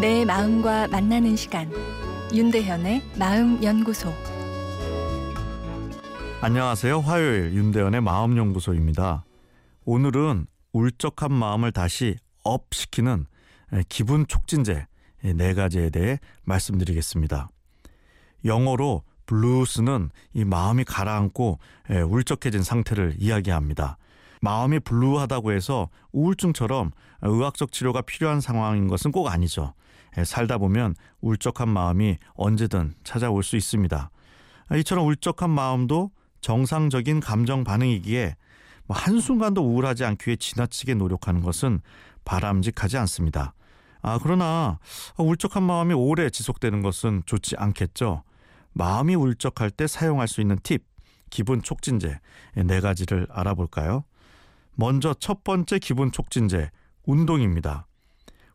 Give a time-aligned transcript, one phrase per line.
[0.00, 1.70] 내 마음과 만나는 시간
[2.34, 4.12] 윤대현의 마음 연구소
[6.42, 7.00] 안녕하세요.
[7.00, 9.24] 화요일 윤대현의 마음 연구소입니다.
[9.86, 13.24] 오늘은 울적한 마음을 다시 up 시키는
[13.88, 14.86] 기분 촉진제
[15.34, 17.48] 네 가지에 대해 말씀드리겠습니다.
[18.44, 21.58] 영어로 blues는 이 마음이 가라앉고
[22.06, 23.96] 울적해진 상태를 이야기합니다.
[24.46, 26.92] 마음이 blue하다고 해서 우울증처럼
[27.22, 29.74] 의학적 치료가 필요한 상황인 것은 꼭 아니죠.
[30.24, 34.08] 살다 보면 울적한 마음이 언제든 찾아올 수 있습니다.
[34.76, 38.36] 이처럼 울적한 마음도 정상적인 감정 반응이기에
[38.86, 41.80] 뭐 한순간도 우울하지 않기 위해 지나치게 노력하는 것은
[42.24, 43.52] 바람직하지 않습니다.
[44.00, 44.78] 아, 그러나
[45.18, 48.22] 울적한 마음이 오래 지속되는 것은 좋지 않겠죠.
[48.74, 50.84] 마음이 울적할 때 사용할 수 있는 팁,
[51.30, 52.20] 기분 촉진제
[52.64, 54.04] 네 가지를 알아볼까요?
[54.76, 56.70] 먼저 첫 번째 기분 촉진제,
[57.04, 57.86] 운동입니다.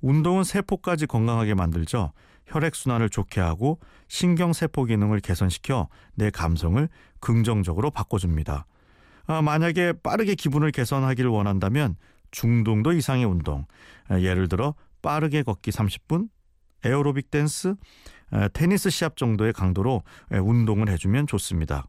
[0.00, 2.12] 운동은 세포까지 건강하게 만들죠.
[2.46, 6.88] 혈액순환을 좋게 하고 신경세포 기능을 개선시켜 내 감성을
[7.20, 8.66] 긍정적으로 바꿔줍니다.
[9.26, 11.96] 아, 만약에 빠르게 기분을 개선하기를 원한다면
[12.30, 13.66] 중등도 이상의 운동,
[14.08, 16.28] 아, 예를 들어 빠르게 걷기 30분,
[16.84, 17.74] 에어로빅 댄스,
[18.30, 21.86] 아, 테니스 시합 정도의 강도로 운동을 해주면 좋습니다.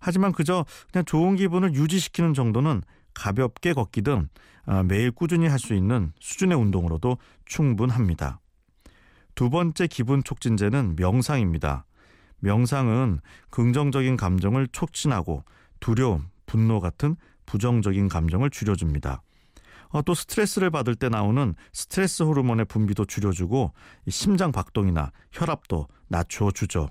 [0.00, 2.82] 하지만 그저 그냥 좋은 기분을 유지시키는 정도는
[3.14, 4.28] 가볍게 걷기 등
[4.88, 8.40] 매일 꾸준히 할 수 있는 수준의 운동으로도 충분합니다.
[9.34, 11.84] 두 번째 기분 촉진제는 명상입니다.
[12.40, 15.44] 명상은 긍정적인 감정을 촉진하고
[15.80, 19.22] 두려움, 분노 같은 부정적인 감정을 줄여줍니다.
[19.90, 23.72] 어, 또 스트레스를 받을 때 나오는 스트레스 호르몬의 분비도 줄여주고
[24.08, 26.88] 심장 박동이나 혈압도 낮춰주죠.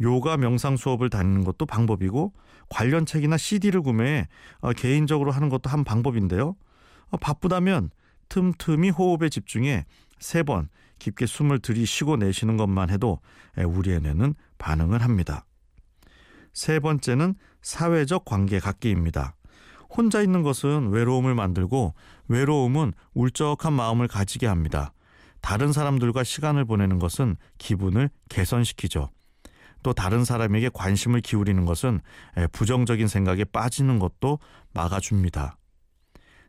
[0.00, 2.32] 요가 명상 수업을 다니는 것도 방법이고
[2.68, 4.26] 관련 책이나 CD를 구매해
[4.60, 6.56] 어, 개인적으로 하는 것도 한 방법인데요.
[7.10, 7.90] 어, 바쁘다면
[8.28, 9.84] 틈틈이 호흡에 집중해
[10.18, 10.68] 세 번
[10.98, 13.20] 깊게 숨을 들이쉬고 내쉬는 것만 해도
[13.58, 15.44] 우리의 뇌는 반응을 합니다.
[16.52, 19.34] 세 번째는 사회적 관계 갖기입니다.
[19.90, 21.94] 혼자 있는 것은 외로움을 만들고
[22.28, 24.92] 외로움은 울적한 마음을 가지게 합니다.
[25.40, 29.10] 다른 사람들과 시간을 보내는 것은 기분을 개선시키죠.
[29.84, 32.00] 또 다른 사람에게 관심을 기울이는 것은
[32.50, 34.40] 부정적인 생각에 빠지는 것도
[34.72, 35.58] 막아줍니다.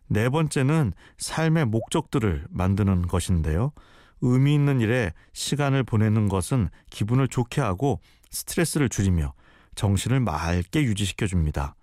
[0.08, 3.74] 네 번째는 삶의 목적들을 만드는 것인데요.
[4.22, 8.00] 의미 있는 일에 시간을 보내는 것은 기분을 좋게 하고
[8.32, 9.34] 스트레스를 줄이며
[9.76, 11.76] 정신을 맑게 유지시켜 줍니다.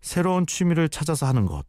[0.00, 1.66] 새로운 취미를 찾아서 하는 것,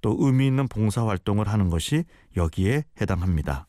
[0.00, 2.04] 또 의미 있는 봉사 활동을 하는 것이
[2.36, 3.68] 여기에 해당합니다.